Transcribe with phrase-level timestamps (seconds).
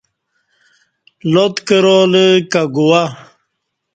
[1.31, 3.03] لات کرالہ کہ گوا